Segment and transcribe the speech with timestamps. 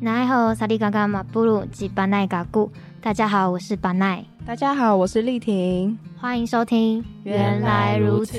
[0.00, 4.24] 奈后萨利嘎嘎马布鲁吉巴奈嘎古，大家好，我是巴奈。
[4.44, 5.96] 大家好，我是丽婷。
[6.18, 7.02] 欢迎收听。
[7.22, 8.36] 原来如此。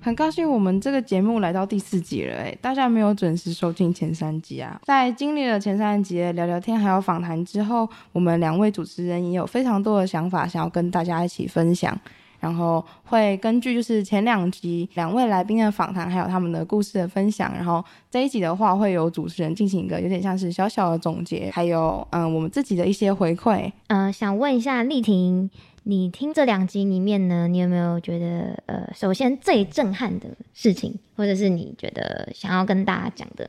[0.00, 4.80] 很高兴我们这个节目来到第四集了，哎，大家没有准时收听前三集啊？
[4.84, 11.96] 在经历了前三集的聊聊天还有访谈之后，我们两位主持人也有非常多的想法想要跟大家一起分享。
[12.40, 23.70] 然后会根据就是前两集两位来宾的访谈，还有他们的故事的分享，然后这一集的话会有主持人进行一个有点像是小小的总结，还有嗯我们自己的一些回馈。
[23.88, 25.50] 呃，想问一下丽婷，
[25.84, 33.48] 你听这两集里面呢，你有没有觉得呃，首先最震撼的事情，或者是你觉得想要跟大家讲的？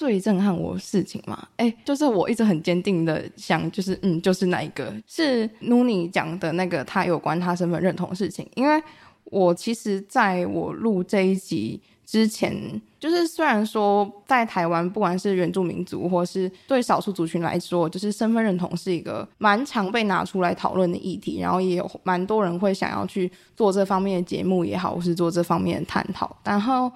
[0.00, 8.48] 最震撼我事情嘛，哎、就是我一直很坚定的想，就是嗯，就是那一个是努尼讲的那个他有关他身份认同的事情。
[8.54, 8.82] 因为
[9.24, 26.90] 我其实在我录这一集之前，就是虽然说在台湾，不管是原住民族或是对少数族群来说，就是身份认同是一个蛮常被拿出来讨论的议题，然后也有蛮多人会想要去做这方面的节目也好，或是做这方面的探讨，然后。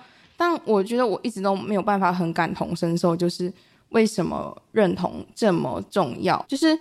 [0.47, 3.51] 但我觉得我一直都没有办法很感同身受，就是
[3.89, 6.45] 为什么认同这么重要？
[6.47, 6.79] 就是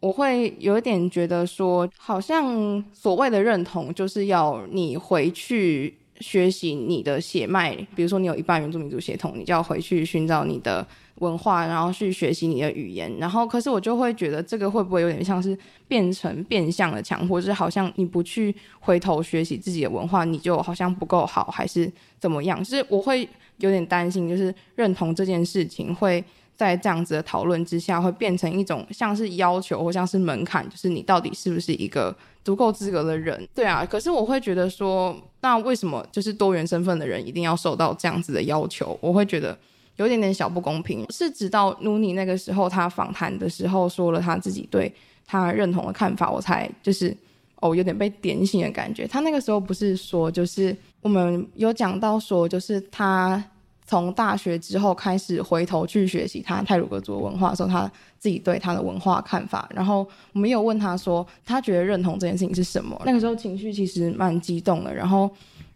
[0.00, 10.86] 我会有一点觉得说，好像所谓的认同，就是要你回去学习你的血脉，比如说你有一半原住民族血统，你就要回去寻找你的。
[11.20, 15.58] 文化，然后去学习你的语言，然后可是我就会觉得这个会不会有点像是
[15.88, 22.62] 变成变相的强迫，就是好像你不去回头学习自己的文化，你就好像不够好，还是怎么样？
[22.62, 26.22] 就是我会有点担心，就是认同这件事情会
[26.58, 33.48] 在这样子的讨论之下，会变成一种像是要求或像是门槛，就是你到底是不是一个足够资格的人？
[33.54, 38.98] 对啊，可是我会觉得说，那为什么就是多元身份的人一定要受到这样子的要求？
[39.00, 39.56] 我会觉得。
[39.96, 44.94] 有点点小不公平，是直到努尼那个时候，他访谈的时候说了他自己对
[45.26, 47.12] 他认同的看法，我才就是
[47.56, 49.08] 哦，有点被点醒的感觉。
[49.08, 53.44] 他那个时候不是说，就是我们有讲到说，就是他
[53.88, 57.90] 从大学之后开始回头去学习他泰鲁格族文化的时候，他
[58.20, 59.68] 自己对他的文化看法。
[59.74, 63.00] 然后我们有问他说，他觉得认同这件事情是什么？
[63.04, 64.94] 那个时候情绪其实蛮激动的。
[64.94, 65.28] 然后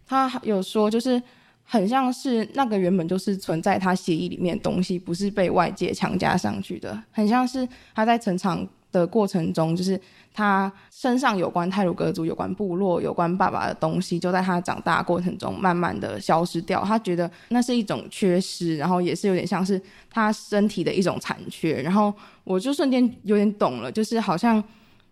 [0.05, 1.21] 他有说，就是。
[1.65, 7.01] 很像是那个原本就是存在他协议里面的东西，不是被外界强加上去的。
[7.09, 9.99] 很像是他在成长的过程中，就是
[10.33, 16.81] 他身上有关泰鲁格族、有关部落、有关爸爸的东西，就在他长大过程中慢慢的消失掉。
[16.85, 21.81] 他觉得那是一种缺失，然后也是有点像是他身体的一种残缺。
[21.81, 22.13] 然后
[22.45, 24.63] 我就瞬间有点懂了，就是好像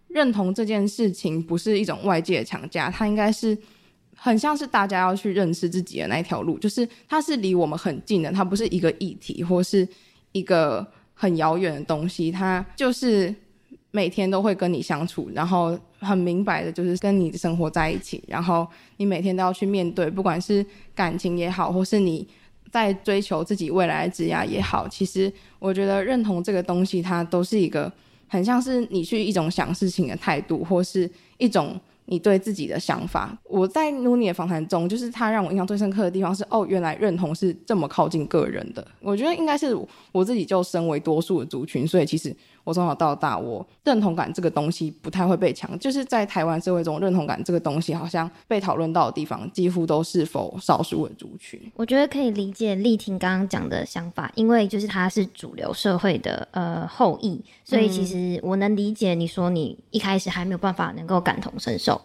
[0.07, 3.57] 认同这件事情不是一种外界的强加，他应该是。
[4.23, 9.87] 很像是大家要去认识自己的那一条路，就是它是离我们很近的，它不是一个议题或是
[10.31, 13.33] 一个很遥远的东西，它就是
[13.91, 18.65] 每天都会跟你相处，然后很明白的就是跟你生活在一起，然后
[18.97, 20.65] 你每天都要去面对，不管是
[20.95, 22.27] 感情也好，或是你
[22.71, 27.91] 在追求自己未来的职业也好，其实我觉得认同这个东西，它都是一个
[28.27, 31.79] 很像是你去一种想事情的态度，或是一种。
[32.05, 38.85] 你对自己的想法，我在努尼的访谈中，就是他让我印象最深刻的地方是，哦，原来认同是这么靠近个人的。
[38.99, 39.73] 我觉得应该是
[40.11, 42.35] 我自己就身为多数的族群，所以其实。
[42.63, 51.59] 我从小到大，我认同感这个东西不太会被强，就是在台湾社会中，认同感这个东西好像被讨论到的地方，几乎都是否少数的族群。
[51.75, 61.99] 我觉得可以理解丽婷刚刚讲的想法，因为就是他是主流社会的呃后裔，所以其实我能理解你说你一开始还没有办法能够感同身受。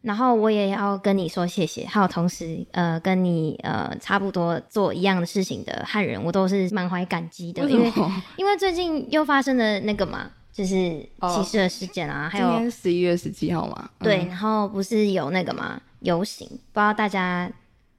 [0.00, 7.92] 然后我也要跟你说谢谢，还有同时呃跟你呃差不多做一样的事情的汉人，我都是满怀感激的，因为
[8.36, 17.50] 因为最近又发生了那个嘛，就是歧视的事件啊，还有今天十一月十七号嘛，对，然后不是有那个嘛游行，不知道大家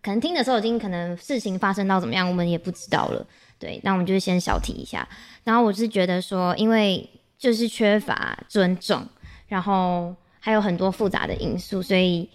[0.01, 3.27] 可能听的时候已经可能事情发生到怎么样，我们也不知道了，
[3.59, 5.05] 对，那我们就先小提一下，
[5.43, 9.05] 然后我是觉得说，因为就是缺乏尊重，
[9.47, 10.15] 然后。
[10.39, 12.29] 还有很多复杂的因素，所以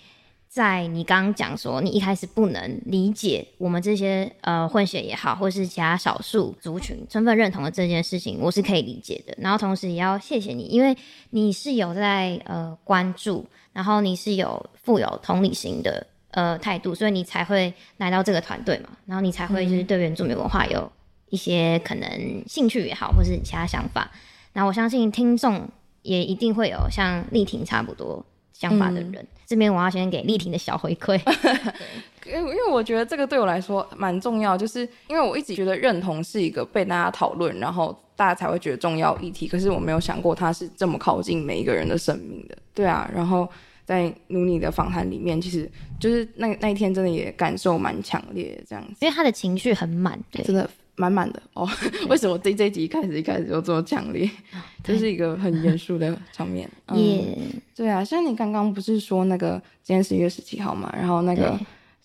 [0.49, 9.35] 在你刚刚讲说你一开始不能理解我们这些呃混血也好，或是其他少数族群身份认同的这件事情，我是可以理解的。
[9.39, 10.97] 然后同时也要谢谢你，因为
[11.31, 18.91] 你是有在呃关注，然后你是有富有同理心的呃态度，所以你才会来到这个团队嘛。
[19.07, 20.93] 然后你才会就是对原住民文化有
[21.31, 24.09] 一些可能兴趣也好，或是其他想法。
[24.53, 25.69] 那我相信听众。
[26.05, 29.17] 也一定会有像丽婷差不多想法的人。
[29.17, 31.21] 嗯、这边我要先给丽婷的小回馈。
[32.27, 39.47] 因为因为我觉得这个对我来说蛮重要，就是因为我一直觉得认同是一个被大家讨论，然后大家才会觉得重要议题。
[39.47, 42.57] 可是我没有想过它是这么靠近每一个人的生命的。
[42.73, 43.47] 对啊，然后
[43.85, 45.71] 在努尼的访谈里面，其实
[46.01, 51.69] 就是那那一天真的也感受蛮强烈的这样子，因为他的情绪很满，对，真的满满的哦。
[52.09, 54.31] 为什么这这集一开始一开始就这么强烈？
[54.83, 56.69] 这是一个很严肃的场面。
[56.95, 61.59] 耶、 嗯，对啊，像你刚刚不是说那个今天十一月十七号嘛，然后那个。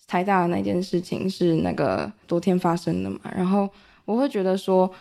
[0.06, 3.70] 台大的那件事情是那个昨天发生的嘛，然后
[4.04, 4.92] 我会觉得说，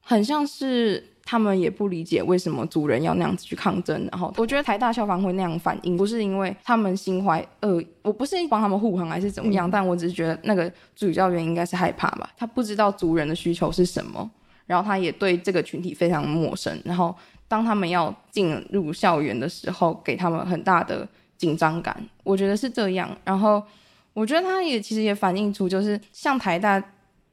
[0.00, 1.00] 很像是
[1.30, 14.28] 他们也不理解为什么族人要那样子去抗争，然后我觉得台大校方会那样反应，不是因为他们心怀恶，我不是帮他们护航还是怎么样，嗯、但我只是觉得那个主教员应该是害怕吧，他不知道族人的需求是什么，
[14.66, 17.14] 然后他也对这个群体非常陌生，然后
[17.46, 21.06] 当他们要进入校园的时候，给他们很大的
[21.36, 23.62] 紧张感，我觉得是这样，然后。
[24.12, 26.82] 我觉得他也其实也反映出，就是像台大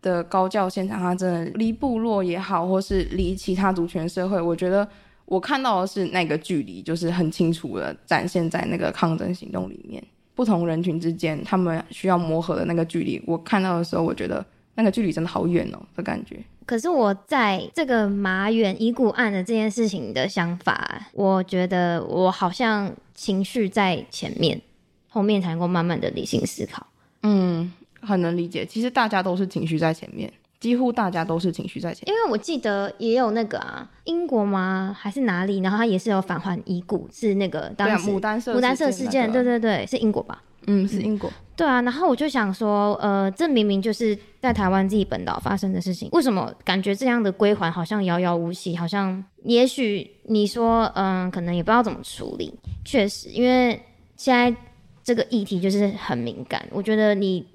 [0.01, 4.88] 的高教现场，他真的离部落也好，或是离其他族群社会，我觉得
[5.25, 10.03] 我看到的是那个距离，就是很清楚的展现在那个抗争行动里面，
[10.35, 14.45] 不同人群之间他们需要磨合的那个距离，我看到的时候，我觉得
[14.75, 16.39] 那个距离真的好远哦的感觉。
[16.65, 24.61] 可是我在这个马远遗骨案的这件事情的想法，我觉得我好像情绪在前面。
[25.09, 26.85] 后面才能够慢慢的理性思考，
[27.23, 28.65] 嗯，很能理解。
[28.65, 32.15] 其实大家都是情绪在前面，几乎大家都是情绪在前面。
[32.15, 34.95] 因为我记得也有那个啊，英国吗？
[34.97, 35.59] 还是哪里？
[35.59, 40.41] 然后他也是有返还遗骨，是那个当时牡丹社牡丹社事件，对对对，是英国吧？
[40.67, 41.31] 嗯，是英国。
[41.55, 48.75] 对啊，然后我就想说，呃，这明明就是在台湾自己本岛发生的事情，为什么感觉这样的归还好像遥遥无期？
[48.75, 52.53] 好像也许你说，嗯、呃，可能也不知道怎么处理。
[52.85, 53.81] 确实，因为
[54.15, 54.55] 现在。
[55.03, 57.47] 这个议题就是很敏感，我觉得你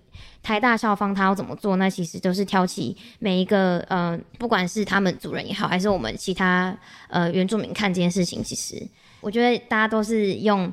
[0.42, 6.76] 台大校方他要怎么做，那其实都是挑起每一个呃，不管是他们主人也好，还是我们其他
[7.08, 8.86] 呃原住民看这件事情，其实
[9.20, 10.72] 我觉得大家都是用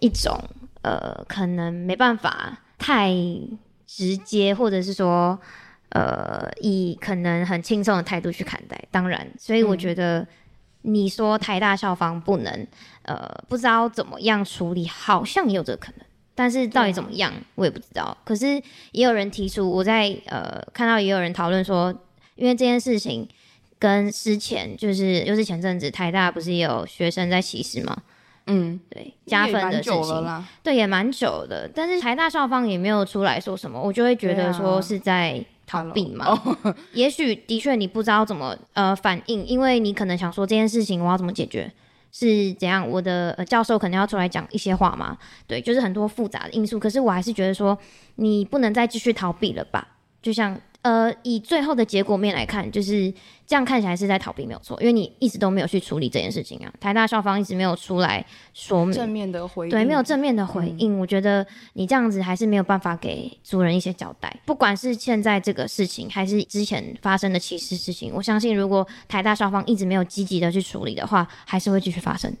[0.00, 0.38] 一种
[0.82, 3.10] 呃，可能没办法太
[3.86, 5.38] 直接，或者是说
[5.90, 8.82] 呃，以可能很轻松的态度去看待。
[8.90, 10.20] 当然，所以我觉得。
[10.20, 10.26] 嗯
[10.88, 12.66] 你说台大校方不能，
[13.02, 16.06] 呃，不知道怎么样处理，好像也有这个可能，
[16.36, 18.16] 但是到底怎么样，我也不知道。
[18.24, 18.62] 可是
[18.92, 21.92] 也有人提出，我在呃看到也有人讨论说，
[22.36, 23.26] 因为这件事情
[23.80, 27.96] 跟之前就是又是前阵子台大不是也有学生在歧视吗？
[28.46, 31.68] 嗯，对，加分的事情，对，也蛮久的。
[31.74, 35.44] 但是台大校方也没有出来说什么，我就会觉得说是在。
[35.68, 36.40] 逃避嘛.
[36.92, 41.68] 也许的确你不知道怎么呃反应，因为你可能想说这件事情我要怎么解决，
[42.12, 42.88] 是怎样？
[42.88, 45.16] 我的、呃、教授可能要出来讲一些话嘛？
[45.46, 46.78] 对，就是很多复杂的因素。
[46.78, 47.78] 可是我还是觉得说
[48.16, 49.86] 你不能再继续逃避了吧？
[50.22, 50.60] 就像。
[50.86, 53.12] 呃，以最后的结果面来看，就是
[53.44, 56.72] 这样看起来是在逃避，没有错，因为你一直都没有去处理这件事情啊。
[56.78, 58.24] 台大校方一直没有出来
[58.54, 60.96] 说明正面的回应，对，没有正面的回应。
[60.96, 72.32] 嗯、我觉得你这样子还是没有办法给主人一些交代，不管是现在这个事情，还是之前发生的歧视事情，我相信如果台大校方一直没有积极的去处理的话，还是会继续发生。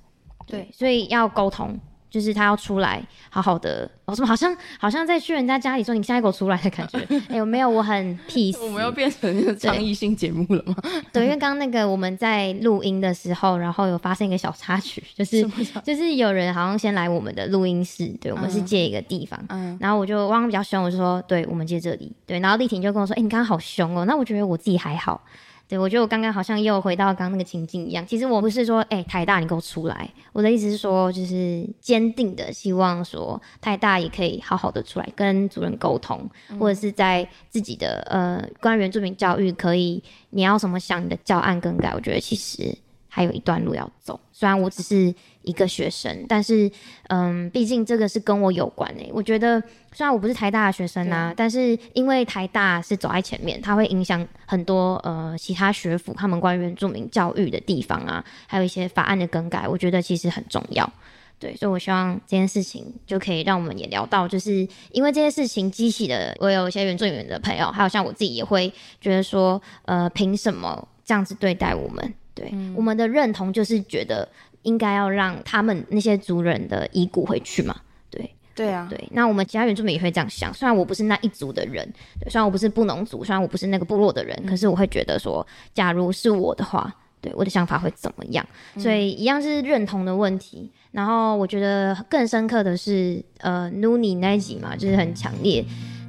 [0.46, 1.76] 对，对，所以要沟通。
[2.16, 3.86] 就是他要出来，好好的。
[4.06, 6.98] 我、哦、说好像好像在去人家家里说你现在给我出来的感觉。
[7.28, 7.68] 哎、欸，有没有？
[7.68, 8.58] 我很 peace。
[8.64, 10.74] 我们要变成一个倡议性节目了吗？
[11.12, 15.46] 对，因为刚刚那个我们在录音的时候，然后有发生一个小插曲，就是
[15.84, 25.20] 就是有人好像先来我们的录音室，对，我们是借一个地方，嗯，然后我就汪比较凶，我就说对，我们借这里，对，然后丽婷就跟我说，哎、欸，你刚刚好凶哦，那我觉得我自己还好。
[25.68, 28.06] 对，我觉得我刚刚好像又回到刚刚那个情境一样。
[28.06, 30.08] 其实我不是说，哎、欸，台大你给我出来。
[30.32, 41.92] 我的意思是说，就是坚定的希望说，台大也可以好好的出来跟主任沟通，嗯、或者是在自己的呃关于原住民教育，可以你要什么想你的教案更改。
[41.94, 42.72] 我觉得其实
[43.08, 44.20] 还有一段路要走。
[44.30, 45.12] 虽然我只是
[45.46, 46.70] 一个学生，但是
[47.08, 49.10] 嗯，毕竟这个是跟我有关诶、欸。
[49.14, 49.62] 我觉得。
[49.92, 60.92] 虽然我不是台大的学生啊，但是因为台大是走在前面，它会影响很多呃其他学府他们关于原住民教育的地方啊，还有一些法案的更改，我觉得其实很重要。
[61.38, 72.14] 对，所以我希望这件事情就可以让我们也聊到，就是因为这件事情激起的，我有一些原住民的朋友，还有像我自己也会觉得说，呃，凭什么这样子对待我们？
[72.34, 74.28] 对，嗯、我们的认同就是觉得
[74.66, 77.74] 应该要让他们那些族人的遗骨回去嘛。
[78.10, 80.52] 对对啊，对，那我们其他原住民也会这样想。
[80.52, 81.86] 虽然我不是那一族的人，
[82.20, 88.44] 对，虽然我不是布农族，虽然我不是那个部落的人，嗯、可是我会觉得说，假如是我的话，对，我的想法会怎么样？
[88.76, 90.70] 所以一样是认同的问题。
[90.92, 95.62] 然后我觉得更深刻的是，呃，Nuni 那一集嘛，就是很强烈，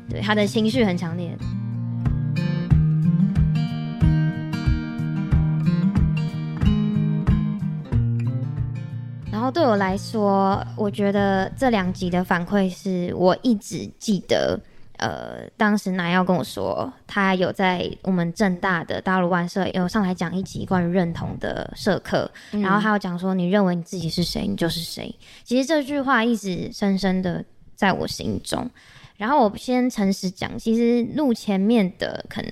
[0.09, 1.37] 对，他的情绪很强烈。
[9.47, 14.59] 后对我来说，我觉得这两集的反馈是我一直记得。
[14.97, 25.15] 呃，当时南耀跟我说，他有在我们正大的大陆万社有上来讲一集关于认同的社课，嗯、然后还有讲说，你认为你自己是谁，你就是谁。
[25.43, 28.69] 其实这句话一直深深的在我心中。
[29.17, 32.51] 然后我先诚实讲，其实录前面的可能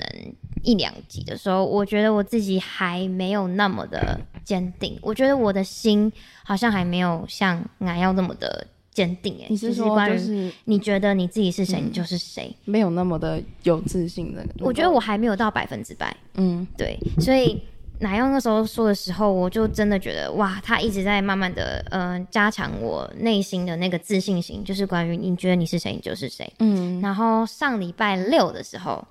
[0.64, 6.12] 一两集的时候，我觉得我自己还没有那么的坚定，我觉得我的心
[6.44, 8.68] 好像还没有像俺要那么的。
[8.96, 14.42] 坚定哎，你是说就是你觉得你自己是谁，你就是谁，没有那么的有自信的。
[14.62, 16.98] 我觉得我还没有到百分之百，嗯，对。
[17.20, 17.62] 所以
[18.00, 26.52] 奶用那时候说的时候，我就真的觉得哇，他一直在慢慢的嗯加强我内心的那个自信心，就是关于你觉得你是谁，你就是谁。
[26.60, 29.06] 嗯，然后上礼拜六的时候。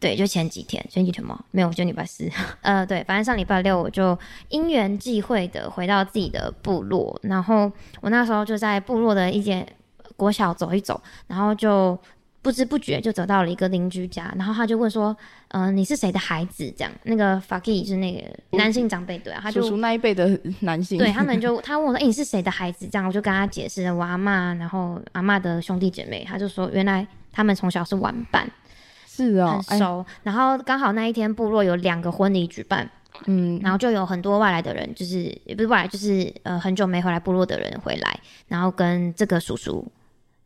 [0.00, 1.38] 对，就前几天，前几天吗？
[1.50, 2.28] 没有，就礼拜四。
[2.60, 4.18] 呃，对，反正上礼拜六我就
[4.50, 9.66] 因缘际会的回到自己的部落，然后我那时候就在部落的一间
[10.14, 11.98] 国小走一走，然后就
[12.44, 15.16] 不知不觉就走到了一个邻居家，然后他就问说
[15.48, 28.46] ：“嗯、呃，你是谁的孩子？”这样，那个法基是那个男性长辈，对啊，他就叔叔那一辈的 男性，对他们就他问我说：“欸、你是谁的孩子？”这样，我就跟他解释我阿嬷，然后阿嬷的兄弟姐妹，他就说原来他们从小是玩伴。
[29.06, 30.00] 是哦，很熟。
[30.00, 32.86] 欸、然后刚好那一天部落有两个婚礼举办，
[33.24, 39.86] 嗯，然后就有很多外来的人，就是也不是外来，就是呃很久没回来部落的人回来，然后跟这个叔叔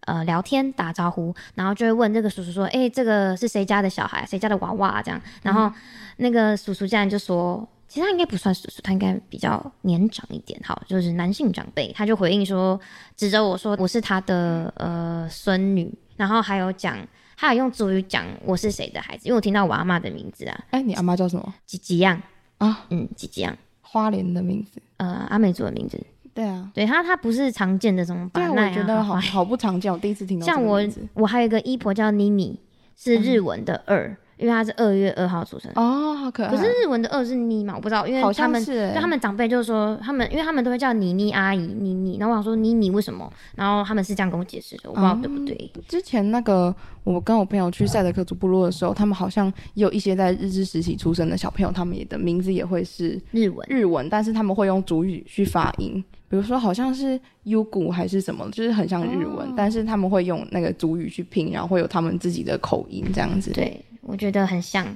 [0.09, 4.25] 呃聊天打招呼，然后就会问这个叔叔说：“哎、欸，这个是谁家的小孩？
[4.27, 5.71] 谁家的娃娃、啊？”这样，然后
[6.17, 12.81] 那个叔叔竟然就说：“其实他应该不算叔叔，他应该比较年长一点，好，就是男性长辈。”他就回应说，
[13.17, 16.97] 指着我说：“我是他的呃孙女。”然后还有讲。
[17.41, 20.61] 他有用主语讲我是谁的孩子，因为我听到我阿妈的名字啊。
[20.71, 21.55] 哎、欸，你阿妈叫什么？
[21.65, 22.21] 吉吉样
[22.59, 26.05] 啊，嗯，吉吉样，花莲的名字，呃，阿美族的名字。
[26.39, 28.31] 对啊，对他，他不是常见的这种。
[28.33, 30.47] 对，我觉得好好不常见，我第一次听到。
[30.47, 30.81] 像我，
[31.15, 32.61] 我还有一个姨婆叫妮妮，
[32.97, 34.07] 是日文的二。
[34.07, 36.49] 嗯因为她是二月二号出生哦，好可爱。
[36.49, 43.29] 可是日文的二是妮嘛，我不知道，因为他们就他们长辈就是说他们，因为他们都会叫妮妮阿姨妮妮，然后我想说妮妮为什么？
[43.57, 45.69] 然后他们是这样跟我解释的，我不知道对不对。
[45.75, 63.51] 嗯、之前那个我跟我朋友去赛德克族部落的时候，他们好像也有一些在日治时期出生的小朋友，他们也的名字也会是日文日文，但是他们会用主语去发音，比如说好像是 Yugu 还是什么，就是很像日文，哦、但是他们会用那个族语去拼，然后会有他们自己的口音这样子。
[63.53, 63.85] 对。
[64.01, 64.87] 我觉得很像，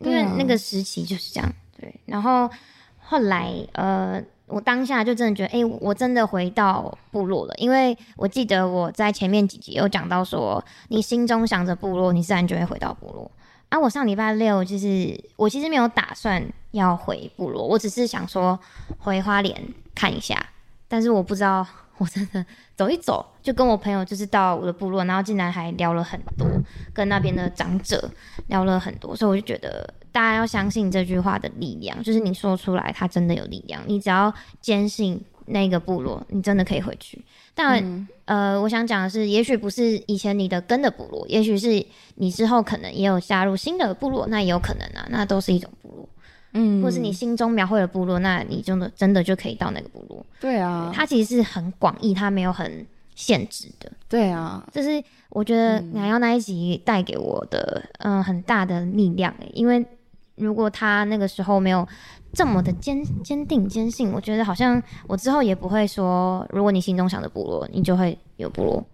[0.00, 1.52] 因为那个时期就是这样。
[1.78, 2.48] 对，然后
[2.98, 7.54] 后来呃，我当下就真的觉得，哎、欸，我真的回到部落了。
[7.58, 13.30] 因为我记得我在前面几集有讲到说，你心中想着部落，你自然就会回到部落。
[13.68, 18.58] 啊，我上礼拜六就是我其实没有打算要回部落，我只是想说
[18.96, 19.54] 回花莲
[19.94, 20.42] 看一下，
[20.92, 21.66] 但是我不知道。
[21.98, 22.44] 我真的
[22.74, 26.48] 走一走，就跟我朋友就是到我的部落，然后竟然还聊了很多，
[26.92, 28.10] 跟那边的长者
[28.48, 33.80] 聊了很多，所以我就觉得大家要相信这句话的力量，就是你说出来，它真的有力量。
[33.86, 37.24] 你只要坚信那个部落，你真的可以回去。
[37.54, 45.70] 但、嗯、呃，我想讲的是，也许不是以前你的根的部落，也许是你之后可能也有加入新的部落，那也有可能啊，那都是一种。
[46.52, 50.24] 嗯，或是你心中描绘的部落，那你真的真的就可以到那个部落。
[50.40, 53.90] 对啊，它其实是很广义，它没有很限制的。
[54.08, 59.84] 对啊，这是我觉得奶油那一集带给我的嗯、呃、很大的力量诶，因为
[60.34, 61.86] 如果他那个时候没有
[62.32, 68.84] 这么的坚坚定坚信，我觉得好像我之后也不会说，如果你心中想的部落，你就会有部落。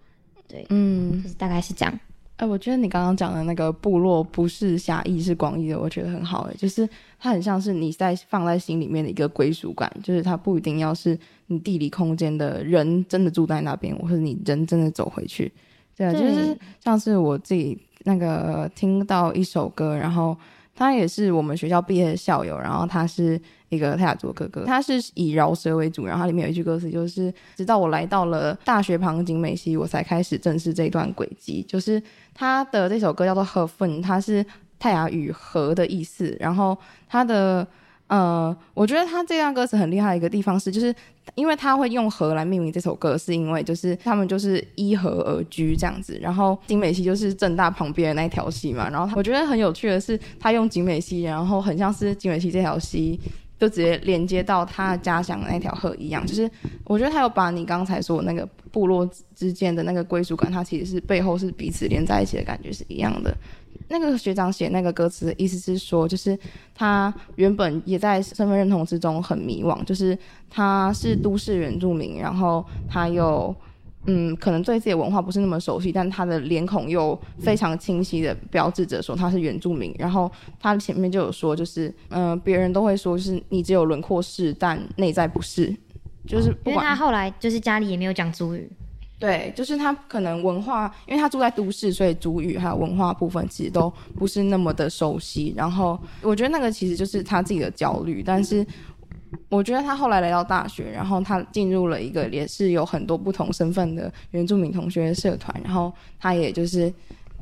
[0.47, 1.99] 对，嗯，就是大概是这样。
[2.39, 6.49] 哎、欸，我觉得你刚刚讲的那个部落不是狭义，是广义的，我觉得很好。
[6.49, 6.87] 哎，就是
[7.19, 15.51] 它很像是你在放在心里面的一个归属感，就是它不一定要是你地理空间的人真的住在那边，或者你人真的走回去。
[15.97, 20.33] 对啊，就是像是我自己那个听到一首歌，然后
[20.79, 23.39] 他也是我们学校毕业的校友，然后他是。
[23.69, 31.63] 一个泰雅族哥哥，他是以饶舌为主，然后里面有一句歌词，就是直到我来到了大学旁景美溪，我才开始正视这段轨迹。
[31.67, 32.01] 就是
[32.33, 34.43] 他的这首歌叫做 herfen，它是
[34.79, 36.35] 泰雅语“和”的意思。
[36.39, 36.75] 然后
[37.07, 37.67] 他的
[38.09, 40.93] 呃，我觉得他这段歌词很厉害的一个地方是，就是
[41.35, 46.19] 因为他会用“河”来命名这首歌，是因为就是他们就是依河而居这样子。
[46.21, 48.89] 然后景美溪就是正大旁边的那条溪嘛。
[48.89, 53.19] 然后我觉得很有趣的是，他用景美溪，然后很像是景美溪这条溪。
[53.59, 56.25] 就直接连接到他家乡的那条河一样。
[56.25, 56.49] 就是
[56.85, 63.35] 我觉得他有把你刚才说的那个部落之间的那个归属感，它其实是背后是彼此连在一起的感觉是一样的。
[63.89, 66.37] 那个学长写那个歌词的意思是说，就是
[66.73, 70.17] 他原本也在身份认同之中很迷惘，就是
[70.49, 73.53] 他是都市原住民，然后他又
[74.05, 79.93] 嗯，可能对自己的文化不是那么熟悉，但他的脸孔又非常清晰的标志着说他是原住民。
[79.99, 85.75] 然后他前面就有说，就是嗯、呃，别人都会说，就是你只有轮廓是，但内在不是，
[86.25, 88.69] 就是不管，因为他后来就是家里也没有讲族语。
[89.19, 95.53] 对，就是他可能文化，因为他住在都市，所以主语还有文化部分其实都不是那么的熟悉。
[95.57, 98.23] 然后我觉得那个其实就是他自己的焦虑。
[98.25, 98.65] 但是
[99.49, 106.91] 我觉得他后来来到大学，然后他进入了一个也是有很多不同身份的原住民同学社团，然后他也就是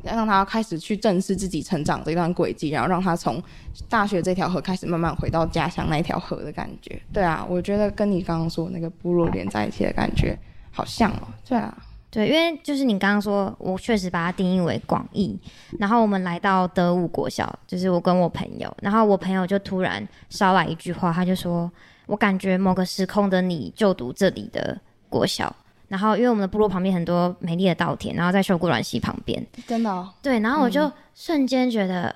[0.01, 3.39] 让他开始去正视自己成长的一段轨迹，然后让他从
[3.87, 6.99] 大学这条河开始慢慢回到家乡那条河的感觉。
[7.13, 10.35] 对啊，我觉得跟你刚刚说那个部落连在一起的感觉。
[10.71, 11.77] 好像哦，对啊，
[12.09, 15.37] 对，因为就是你刚刚说，我确实把它定义为广义。
[15.79, 21.71] 然后我们来到德武国小，就是我跟我朋友，然后我朋友就突然捎来一句话，他就说
[22.07, 25.53] ：“我感觉某个时空的你就读这里的国小。”
[25.87, 32.15] 然后因为我们的部落旁边很多美丽的稻田，然后在秀姑峦溪旁边，真的哦，对，然后我就瞬间觉得，嗯、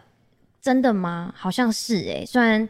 [0.62, 1.34] 真的吗？
[1.36, 2.68] 好像是诶，虽然。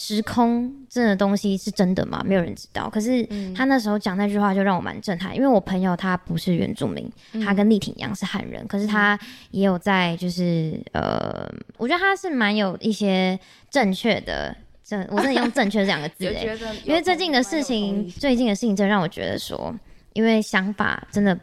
[0.00, 2.22] 时空这的东西是真的吗？
[2.24, 2.88] 没有人知道。
[2.88, 9.18] 可是他那时候讲那句话就让我蛮震撼，因为我朋友他不是原住民，嗯、他跟丽婷一样是汉人，可是他
[9.50, 13.36] 也有在就是呃，我觉得他是蛮有一些
[13.70, 19.74] 正确的，正我真的用正确这两个字哎， 因为最近的事情，最近的事情真的让我觉得说，
[20.12, 21.36] 因为想法真的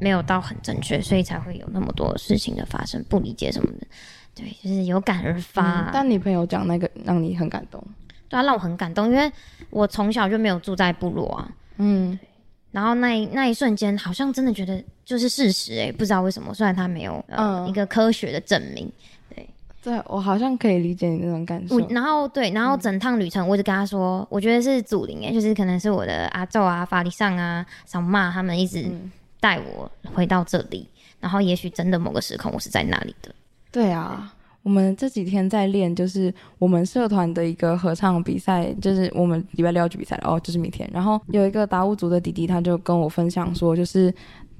[0.00, 3.86] 没有到很正确，所以才会有那么多事情的发生，不理解什么的。
[4.40, 5.90] 对，就是有感而发。
[5.92, 7.82] 但你朋友讲那个让你很感动，
[8.28, 9.30] 对啊，让我很感动，因为
[9.68, 11.48] 我从小就没有住在部落啊。
[11.76, 12.18] 嗯，
[12.70, 18.90] 然后那一那一瞬间，好像真的觉得就是事实哎、欸，不知道为什么，虽然他没有、呃、嗯一个科学的证明。
[19.34, 19.48] 对，
[19.82, 21.78] 对我好像可以理解你那种感受。
[21.88, 28.90] 然后对，然后整趟旅程，我就跟他说，嗯、我觉得是祖灵哎，就是可能是我的阿昼啊、法里上啊、小骂他们一直
[29.40, 30.86] 带我回到这里，
[31.18, 33.34] 然后也许真的某个时空，我是在那里的。
[33.72, 40.88] 对啊，我们这几天在练，就是我们社团的一个合唱比赛，就是我们礼拜六要去比赛哦，就是明天。
[40.92, 44.12] 然后有一个达悟族的弟弟，他就跟我分享说，就是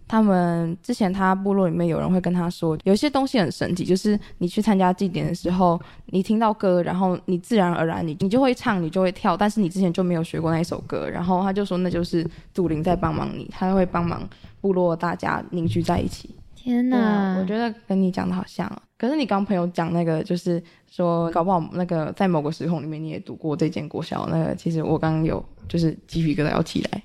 [0.06, 14.22] 他们之前他部落里面有人会跟他说，有些东西很神奇，就是你去参加祭典的时候，你听到歌，然后你自然而然你你就会唱，你就会跳，但是你之前就没有学过那一首歌，然后他就说那就是祖灵在帮忙你，他会帮忙
[14.60, 16.30] 部落大家凝聚在一起。
[16.62, 18.76] 天呐、啊，我觉得跟你讲的好像哦。
[18.98, 27.02] 可是你刚朋友讲那个，就是说搞不好那个在某个时空里面你也读过这间国小，那个其实我刚刚有就是鸡皮疙瘩要起来。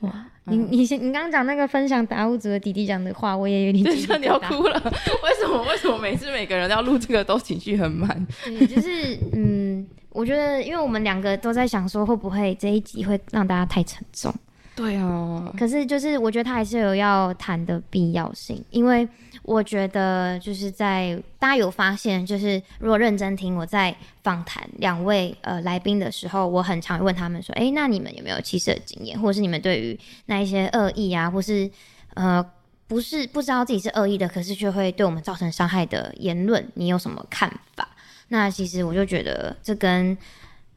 [0.00, 4.78] 哇，嗯、你你先你刚刚讲那个分享达悟族的弟弟讲的话，我也有点鸡皮疙瘩， 你要哭了。
[4.84, 5.62] 为什么？
[5.64, 8.26] 为什么每次每个人要录这个都情绪很满？
[8.44, 14.32] 对，就是嗯，我觉得因为我们两个都在想说会不会这一集会让大家太沉重。
[14.78, 19.06] 对啊，可是就是我觉得他还是有要谈的必要性，因为
[19.42, 31.68] 我觉得就是在大家有发现，就是如果认真听我在访谈两位呃来宾的时候，我很常问他们说，哎，那你们有没有歧视的经验，或者是你们对于那一些恶意啊，或是
[32.14, 32.44] 呃
[32.86, 37.88] 不是不知道自己是恶意的，可是却会对我们造成伤害的言论，你有什么看法？
[38.28, 40.16] 那其实我就觉得这跟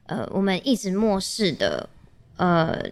[0.07, 1.87] 呃我们一直漠视的
[2.37, 2.83] 呃。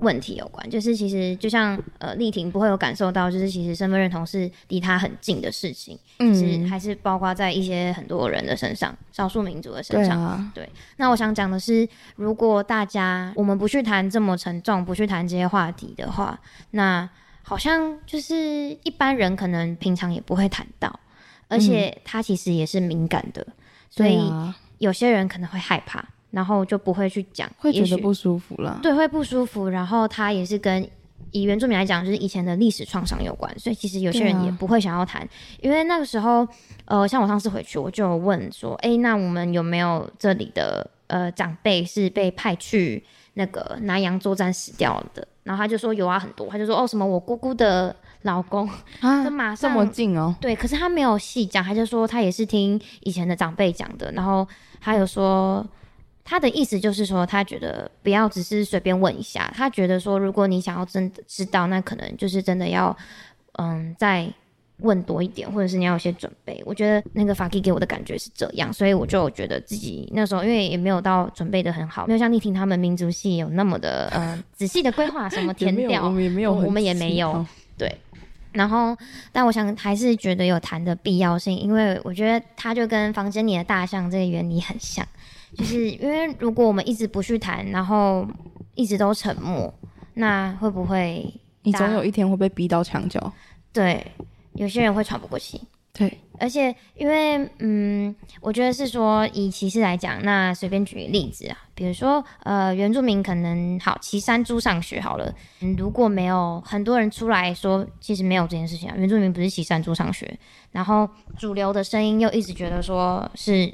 [0.00, 10.70] 问题有关，就是其实就像呃丽婷不会有感受到，就是其实身份认同是离她很近的事情，嗯，其实还是包括在一些很多人的身上，少数民族的身上，对啊，对。
[10.96, 16.38] 那我想讲的是，如果大家我们不去谈这么沉重，不去谈这些话题的话，
[16.72, 17.08] 那
[17.42, 21.00] 好像就是一般人可能平常也不会谈到，
[21.48, 23.46] 而且他其实也是敏感的，
[23.88, 24.30] 所以
[24.78, 26.04] 有些人可能会害怕。
[26.36, 28.78] 然后就不会去讲，会觉得不舒服了。
[28.82, 29.70] 对，会不舒服。
[29.70, 30.86] 然后他也是跟
[31.30, 35.28] 以原住民来讲，就是以前的历史创伤有关，所以其实有些人也不会想要谈，啊、
[35.62, 36.46] 因为那个时候，
[36.84, 45.26] 呃，像我上次回去，我就问说，哎，那我们有没有这里的呃长辈是被派去那个南洋作战死掉的？
[45.44, 46.46] 然后他就说有啊，很多。
[46.48, 48.68] 他就说哦，什么我姑姑的老公
[49.00, 50.36] 啊， 就马上这么近哦。
[50.38, 54.46] 对，可是他没有细讲，他就说他也是听以前的长辈讲的，然后
[54.82, 55.66] 他有说。
[56.28, 62.94] 他的意思就是说，他觉得不要只是随便问一下，他觉得说，如果你想要真的知道，那可能就是真的要，
[63.52, 64.28] 嗯，再
[64.80, 66.60] 问多一点，或者是你要有些准备。
[66.66, 77.46] 我觉得那个法 K 给我的感觉是这样，所以我就觉得自己那时候因为也没有到准备的很好，没有像丽婷他们民族系有那么的呃仔细的规划什么填表，我们也没有，我们也没有，
[77.78, 77.96] 对。
[78.52, 78.96] 然后，
[79.32, 85.06] 但我想还是觉得有谈的必要性，因为我觉得它就跟房间里的大象这个原理很像，
[85.56, 88.26] 就是 因为如果我们一直不去谈，然后
[88.74, 89.72] 一直都沉默，
[90.14, 91.24] 那会不会
[91.62, 93.32] 你总有一天会被逼到墙角？
[93.72, 94.06] 对，
[94.54, 95.60] 有些人会喘不过气。
[95.92, 110.38] 对，而且因为嗯，我觉得是说以歧视来讲，那随便举个例子啊，比如说呃，原住民可能好骑山猪上学好了，嗯，如果没有很多人出来说，其实没有这件事情啊，原住民不是骑山猪上学，
[110.72, 113.72] 然后主流的声音又一直觉得说是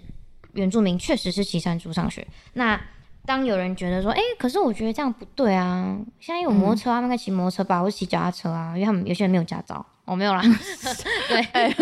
[0.53, 2.81] 原住民确实是骑山猪上学，那
[3.25, 9.85] 当有人觉得说，哎、欸，可是我觉得这样不对啊，现在有摩托车，他们该骑摩托车吧，我骑脚踏车啊，因为他们有些人没有驾照。
[10.05, 10.43] 我、哦、没有啦，
[11.29, 11.77] 对， 欸、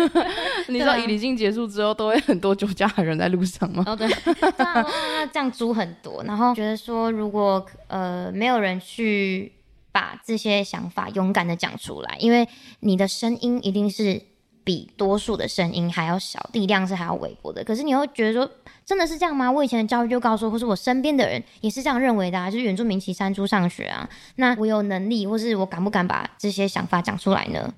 [0.67, 3.83] 你知道已离境结束之后，都会很多酒驾的人在路上吗？
[3.87, 4.07] 哦，对，
[4.55, 4.87] 这样
[5.33, 9.51] 这样租很多，然后觉得说，如果呃没有人去
[9.91, 12.47] 把这些想法勇敢的讲出来，因为
[12.81, 14.21] 你的声音一定是
[14.63, 17.63] 比多数的声音还要小，力量是还要微薄的。
[17.63, 18.49] 可是你会觉得说，
[18.85, 19.51] 真的是这样吗？
[19.51, 27.73] 我以前的教育就告诉我，或是我身边的人也是这样认为的啊，就是原住民骑山猪上学啊，那我有能力，或是我敢不敢把这些想法讲出来呢？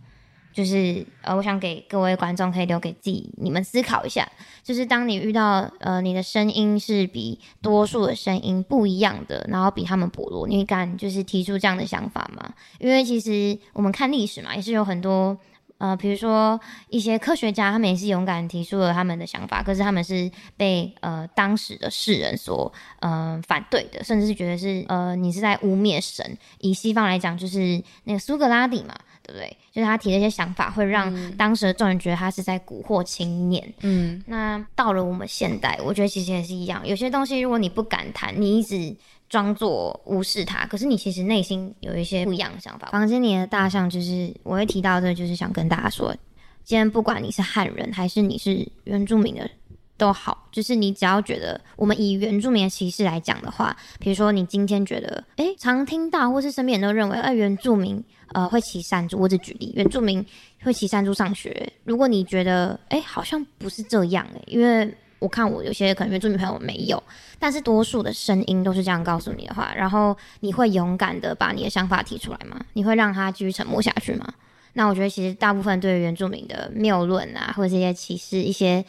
[0.54, 4.30] 就是呃，我想给各位观众可以留给自己，你们思考一下。
[4.62, 12.54] 就是当你遇到呃，你的声音是比多数的声音不一样的，然后比他们薄弱，你敢就是提出这样的想法吗？
[12.78, 15.36] 因为其实我们看历史嘛，也是有很多
[15.78, 16.60] 呃，比如说
[16.90, 26.38] 一些科学家，他们也是勇敢提出了他们的想法，可是他们是被呃当时的世人所呃反对的，甚至是觉得是呃你是在污蔑神。
[26.60, 28.96] 以西方来讲，就是那个苏格拉底嘛。
[29.26, 29.58] 对不对？
[29.72, 33.74] 就是他提的一些想法，会让当时的众人觉得他是在蛊惑青年。
[33.80, 36.86] 嗯，那到了我们现代，我觉得其实也是一样。
[36.86, 38.94] 有些东西，如果你不敢谈，你一直
[39.34, 42.90] 装作无视他，可是你其实内心有一些不一样的想法。
[42.92, 46.16] 房间里的大象，就是我会提到的，就是想跟大家说，
[46.64, 49.50] 今天不管你是汉人还是你是原住民的。
[49.96, 60.26] 都好，就是你只要觉得，我们以原住民的歧视来讲的话，比如说你今天觉得，哎、常听到或是身边人都认为，呃，原住民呃会骑山猪，我只举例，原住民
[60.64, 61.72] 会骑山猪上学。
[61.84, 64.92] 如果你觉得，哎、好像不是这样、欸，因为
[65.24, 67.02] 我看我有些可能原住民朋友没有，
[67.40, 72.60] 但是多数的声音都是这样告诉你的话，然后你会勇敢的把你的想法提出来吗？
[72.74, 74.34] 你会让他继续沉默下去吗？
[74.74, 78.84] 那我觉得其实大部分对原住民的谬论啊，或者这些歧视一些。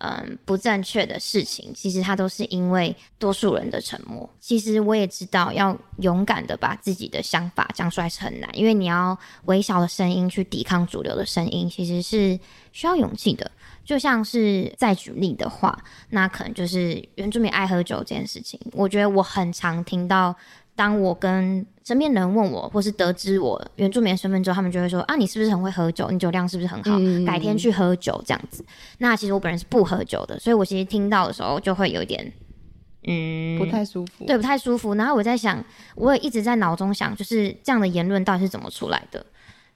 [0.00, 4.32] 嗯，不正确的事情，其实它都是因为多数人的沉默。
[4.38, 12.38] 其实我也知道，要勇敢的把自己的想法讲出来是很难，因为你要微小的声音去抵抗主流的声音，其实是
[12.70, 13.50] 需要勇气的。
[13.88, 15.74] 就像是再举例的话，
[16.10, 20.36] 那可能就是原住民爱喝酒这件事情，我觉得我很常听到。
[20.76, 26.10] 当我跟身边人问我，或是得知我原住民的身份之后，他们就会说：“啊，你是不是很会喝酒？
[26.10, 26.98] 你酒量是不是很好？
[27.00, 28.62] 嗯、改天去喝酒这样子。”
[28.98, 32.30] 那其实我本人是不喝酒的，所以我其实听到的时候就会有一点，
[33.04, 34.26] 嗯，不太舒服。
[34.26, 34.94] 对，不太舒服。
[34.94, 35.64] 然后我在想，
[35.96, 39.24] 我也一直在脑中想，就是这样的言论到底是怎么出来的？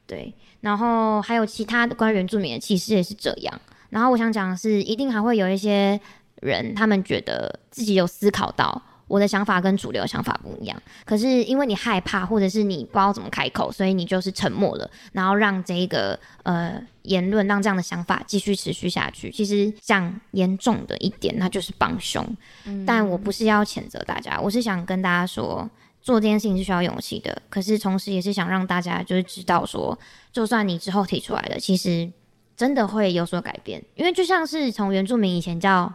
[0.07, 0.33] 对。
[0.61, 3.61] 然后还有其他的关于原住民的歧视也是这样。
[3.93, 6.01] 然后我想讲的是，一定还会有一些
[6.41, 8.83] 人，他们觉得自己有思考到。
[9.09, 19.31] 我的想法跟主流想法不一样，可是因为你害怕，或者是你不知道怎么开口，所以你就是沉默了，然后让这个呃言论，让这样的想法继续持续下去。
[19.31, 22.27] 其实讲严重的一点，那就是帮凶。
[22.65, 22.87] 嗯。
[22.87, 25.69] 但我不是要谴责大家，我是想跟大家说，
[26.01, 27.43] 做这件事情是需要勇气的。
[27.51, 29.99] 可是同时也是想让大家就是知道说，
[30.33, 32.11] 就算你之后提出来的，其实
[32.57, 33.83] 真的会有所改变。
[33.95, 35.93] 因为就像是从原住民以前叫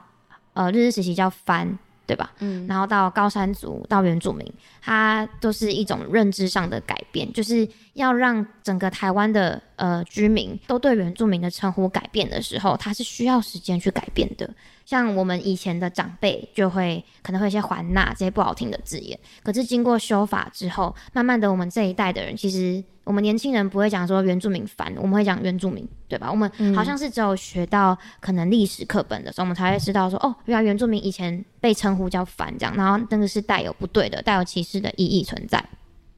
[0.54, 1.78] 呃日日时期叫番。
[2.08, 2.32] 对吧？
[2.40, 4.50] 嗯，然后到高山族，到原住民，
[4.82, 14.50] 它都是一种认知上的改变，就是要让整个台湾的呃居民都对原住民的称呼改变的时候，它是需要时间去改变的。
[14.86, 26.30] 像我们以前的长辈就会可能会一些还纳这些不好听的字眼，可是经过修法之后，慢慢的我们这一代的人，其实我们年轻人不会讲说原住民烦，我们会讲原住民，对吧？
[26.30, 35.64] 我们好像是只有学到可能历史课本的时候，我们才会知道说，哦，原来原住民以前被称呼叫烦这样，然后那个是带有不对的、带有歧视的意义存在。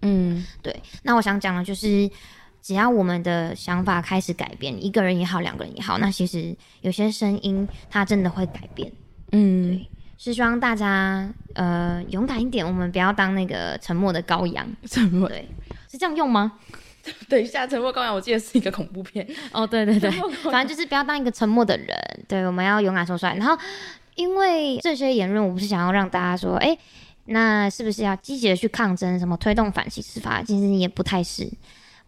[0.01, 0.75] 嗯，对。
[1.03, 2.09] 那我想讲的就是。
[2.61, 8.91] 只要我们的想法开始改变，一个人也好，两个人也好，那其实有些声音它真的会改变。
[9.31, 14.67] 嗯，对，是希望大家呃勇敢一点，我们不要当那个沉默的羔羊。
[14.89, 15.47] 沉默，对，
[15.89, 16.53] 是这样用吗？
[17.27, 19.25] 等一下，《沉默羔羊》我记得是一个恐怖片。
[19.51, 20.11] 哦，对对对，
[20.51, 21.97] 反正就是不要当一个沉默的人。
[22.27, 23.33] 对，我们要勇敢说出来。
[23.35, 23.57] 然后，
[24.15, 26.77] 因为这些言论，我不是想要让大家说，哎，
[27.25, 30.43] 那是不是要积极的去抗争，什么推动反歧视法？
[30.43, 31.49] 其实也不太是。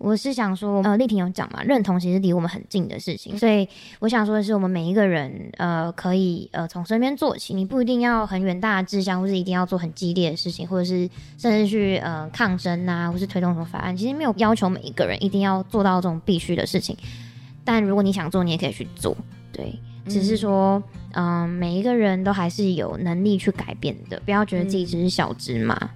[0.03, 3.67] 我是想说，呃，丽婷有讲嘛，认同其实离我们很近的事情，所以
[3.99, 16.97] 我想说的是，我们每一个人，呃，可以呃从身边做起，你不一定要很远大的志向，或是一定要做很激烈的事情，或者是甚至去呃抗争啊，或是推动什么法案，其实没有要求每一个人一定要做到这种必须的事情，
[17.63, 19.15] 但如果你想做，你也可以去做，
[19.53, 25.91] 对，只是说，嗯、呃，每一个人都还是有能力去改变的，不要觉得自己只是小芝麻。